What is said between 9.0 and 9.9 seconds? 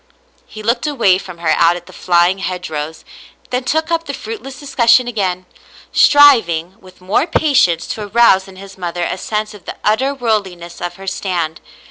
a sense of the